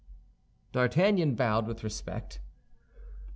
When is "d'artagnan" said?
0.71-1.35